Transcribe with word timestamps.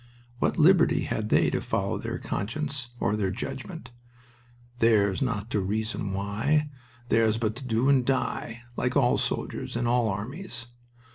What 0.39 0.57
liberty 0.57 1.01
had 1.01 1.29
they 1.29 1.51
to 1.51 1.61
follow 1.61 1.99
their 1.99 2.17
conscience 2.17 2.89
or 2.99 3.15
their 3.15 3.29
judgment 3.29 3.91
"Theirs 4.79 5.21
not 5.21 5.51
to 5.51 5.59
reason 5.59 6.11
why, 6.11 6.71
theirs 7.09 7.37
but 7.37 7.55
to 7.57 7.63
do 7.63 7.87
and 7.87 8.03
die" 8.03 8.63
like 8.75 8.97
all 8.97 9.19
soldiers 9.19 9.75
in 9.75 9.85
all 9.85 10.09
armies. 10.09 10.65